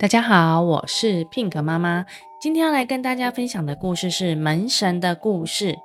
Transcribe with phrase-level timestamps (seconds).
[0.00, 2.06] 大家好，我是 Pink 妈妈。
[2.40, 5.76] 今天要来跟大家分享的故事是门神的故事。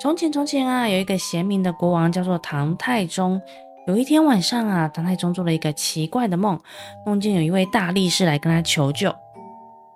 [0.00, 3.42] 从前，从前啊，有一个贤明的国王，叫做唐太宗。
[3.88, 6.56] 有一天晚上啊，唐太宗做了一个奇怪的梦，
[7.04, 9.12] 梦见有一位大力士来跟他求救。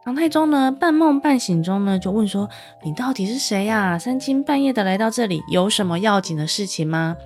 [0.02, 2.50] 唐太宗呢，半梦半醒中呢，就问说
[2.82, 3.96] ：“你到底是谁呀？
[3.96, 7.16] 三更半夜的来到这里，有什么要紧的事情吗？”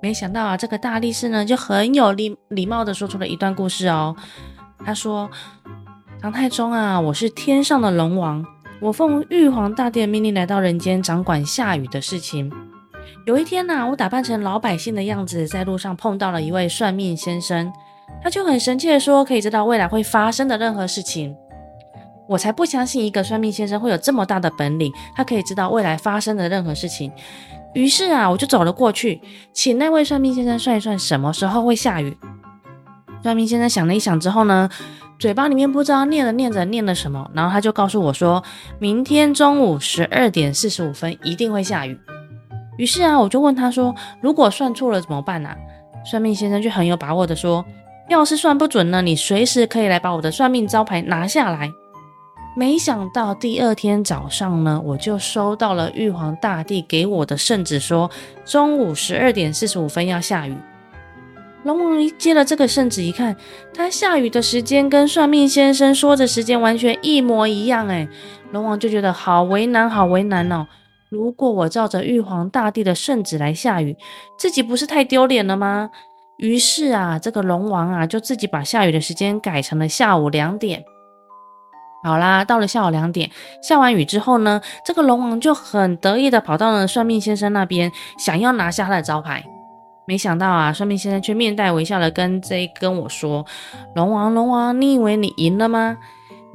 [0.00, 4.14] 没想到啊，这个大力士呢，就很有礼礼貌的说出了一段故事哦。
[4.88, 5.30] 他说
[6.18, 8.42] ：“唐太宗啊，我是天上的龙王，
[8.80, 12.50] 我奉玉皇大帝的命令来到人间，掌管下雨的事情。
[13.26, 17.70] 有一天呐，我打扮成老百姓的样子，在路上碰到了一位算命先生，
[18.24, 21.36] 他就很神气的说，可以知道未来会发生的任何事情。
[22.26, 27.12] 我才不相信一个算命先生会有这么大的本领，他可以知道未来发生的任何事情。
[27.74, 29.20] 于是啊，我就走了过去，
[29.52, 32.16] 请那位算命先生算一算什么时候会下雨。”
[33.22, 34.68] 算命先生想了一想之后呢，
[35.18, 38.42] 嘴巴里面不知道念着念着念了什么，然后他就告诉我说，
[38.78, 41.98] 明天中午十二点四十五分一定会下雨。
[42.76, 45.56] 于是啊，我就问他说，如果算错了怎么办啊？
[46.04, 47.64] 算命先生就很有把握的说，
[48.08, 51.72] 要是算不准呢，你随时可以来把我的算命招牌拿下来。
[52.56, 58.10] 没想到第二天早上呢，我就收到了玉皇大帝给我的圣旨，说
[58.44, 60.56] 中午十二点四十五分要下雨。
[61.68, 63.36] 龙王一接了这个圣旨，一看，
[63.74, 68.08] 他下雨的时间跟算命先生说的时间完全一模一样，诶，
[68.52, 70.66] 龙王就觉得好为难，好为难哦。
[71.10, 73.94] 如果我照着玉皇大帝的圣旨来下雨，
[74.38, 75.90] 自己不是太丢脸了吗？
[76.38, 80.82] 于是啊，这个龙王啊，就自己把下雨的时间改成了下午两点。
[82.02, 83.30] 好啦，到了下午两点，
[83.62, 89.44] 下完雨之后呢，这个龙王就很得意的跑到了算命先生那边，想要拿下他的招牌。
[90.08, 93.44] 没想到啊，算命先生却面带微笑的跟这跟我说
[93.94, 95.98] ：“龙王，龙王，你以为你赢了吗？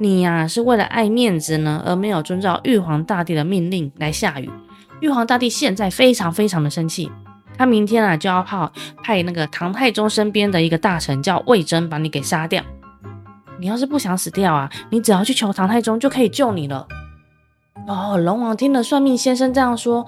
[0.00, 4.50] 你呀、是为了爱面子呢，而没有遵照玉皇大帝的命令来下雨。
[4.98, 7.08] 玉皇大帝现在非常非常的生气，
[7.56, 8.68] 他明天啊就要派
[9.04, 12.60] 派那个唐太宗身边的一个大臣叫魏征把你给杀掉。
[13.60, 16.88] 你要是不想死掉啊，你只要去求唐太宗就可以救你了。”
[17.86, 20.06] 哦，龙王听了算命先生这样说，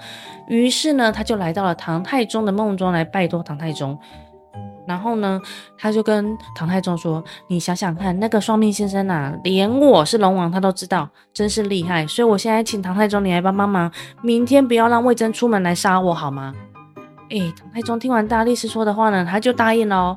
[0.48, 3.98] 于是呢，他就来到了唐太宗的梦中来拜托唐太宗。
[4.86, 5.40] 然后呢，
[5.76, 12.06] 他就跟唐太宗说：“你想想看，那个算命先生啊，连我是龙王他都知道，真是厉害。
[12.06, 13.90] 所以我现在请唐太宗你来帮帮忙，
[14.22, 16.54] 明天不要让魏征出门来杀我，好吗？”
[17.30, 20.16] 哎，唐太宗听完大力士说的话呢，他就答应了哦。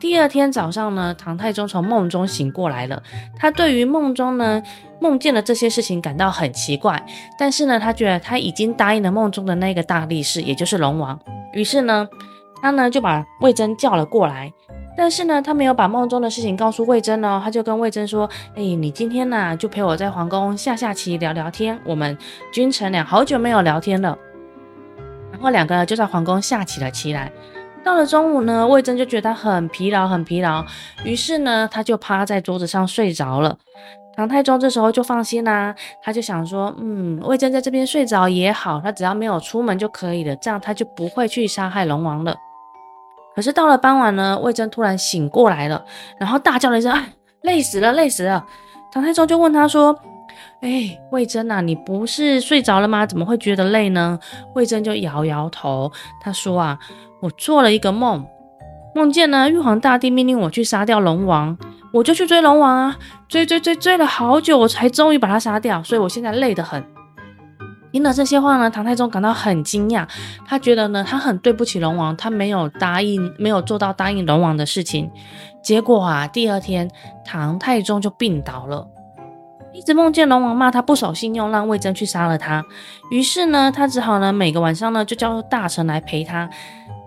[0.00, 3.02] 第二天早上呢，唐太宗从梦中醒过来了。
[3.36, 4.62] 他对于梦中呢
[5.00, 7.02] 梦见的这些事情感到很奇怪，
[7.38, 11.18] 但是呢，他觉得他已经答应了梦中的那个大力士，也就是龙王。
[11.52, 12.08] 于是呢，
[12.62, 14.52] 他呢就把魏征叫了过来。
[14.98, 21.78] 但是呢，他没有把梦中的事情告诉魏征哦，他就跟魏征说：“哎，你今天呢就陪我在皇宫下下棋，聊聊天。
[21.84, 22.16] 我们
[22.50, 24.16] 君臣俩好久没有聊天了。”
[25.36, 27.30] 然后两个人就在皇宫下起了棋来。
[27.84, 30.64] 到了中午呢，魏征就觉得很疲劳，很疲劳，
[31.04, 33.56] 于是呢，他就趴在桌子上睡着了。
[34.16, 42.34] 唐太宗这时候就放心啦，他就想说，嗯，魏征在这边睡着也好，他只要没有出门就可以了，这样他就不会去杀害龙王了。
[43.34, 45.84] 可是到了傍晚呢，魏征突然醒过来了，
[46.18, 48.44] 然后大叫了一声：“哎，累死了，累死了！”
[48.90, 49.96] 唐太宗就问他说。
[50.60, 53.06] 哎，魏征啊，你不是睡着了吗？
[53.06, 54.18] 怎么会觉得累呢？
[54.54, 56.78] 魏征就摇摇头，他说啊，
[57.20, 58.26] 我做了一个梦，
[58.94, 61.56] 梦见呢玉皇大帝命令我去杀掉龙王，
[61.92, 62.96] 我就去追龙王啊，
[63.28, 66.84] 追追追追了好久，我才终于把他杀掉，所以我现在累得很。
[67.92, 70.06] 听了这些话呢，唐太宗感到很惊讶，
[70.44, 75.10] 他觉得呢他很对不起龙王，他没有答应，没有做到答应龙王的事情，
[75.62, 76.90] 结果啊，第二天
[77.24, 78.86] 唐太宗就病倒了。
[79.76, 82.64] 一直梦见龙王骂他不守信用，让魏征去杀了他。
[83.10, 86.48] 于是呢，他只好呢每个晚上呢就叫大臣来陪他。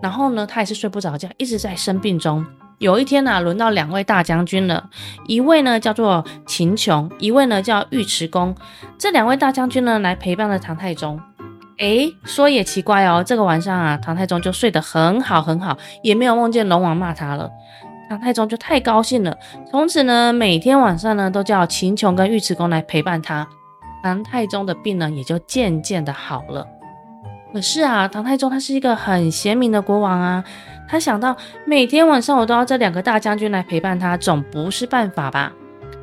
[0.04, 2.46] 然后呢，他也是睡不着觉，一直在生病中。
[2.78, 4.88] 有一天呢、啊，轮到两位大将军了，
[5.26, 8.56] 一位呢叫做秦琼，一位呢叫尉迟恭。
[9.00, 11.20] 这两位大将军呢来陪伴了唐太宗。
[11.80, 17.50] 诶，说也奇怪哦，这个晚上啊，唐太宗就睡得很好很好，也没有梦见龙王骂他了。
[18.10, 19.38] 唐太宗就太高兴了，
[19.70, 23.48] 从此呢，每天晚上呢，都叫秦琼跟尉迟恭来陪伴他。
[24.02, 26.66] 唐太宗的病呢，也就渐渐的好了。
[27.54, 30.44] 可是啊，唐太宗他是一个很贤明的国王啊，
[30.88, 35.54] 他想到每天晚上我都要这两个大将军来陪伴他，总不是办法吧？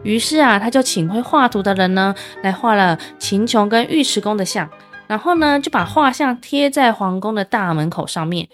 [0.04, 4.68] 于是啊，他就请会画图的人呢，来画了秦琼跟尉迟恭的像，
[5.08, 8.48] 然后呢，就把画像贴在皇宫的大门口上面。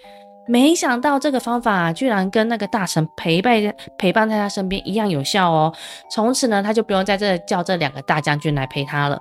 [0.46, 5.72] 没想到这个方法，居然跟那个大神陪伴陪伴在他身边一样有效哦。
[6.10, 9.20] 从此呢，他就不用在这叫这两个大将军来陪他了。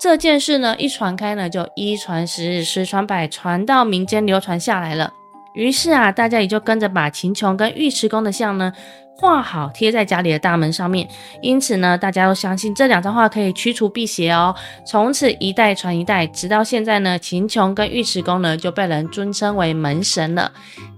[0.00, 5.12] 这件事呢，一传开呢，就一传十，十传百，传到民间流传下来了。
[5.54, 8.72] 于是啊，大家也就跟着把秦琼跟尉迟恭的像呢
[9.16, 11.06] 画好，贴在家里的大门上面。
[11.40, 14.54] 因此呢，大家都相信这两张画可以驱除辟邪哦。
[14.86, 20.50] 从此一代传一代，直到现在呢，秦琼跟尉迟恭呢就被人尊称为门神了。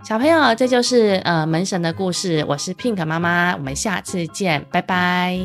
[0.05, 2.45] 小朋友，这就是呃门神的故事。
[2.49, 5.39] 我是 Pink 妈妈，我们下次见，拜拜。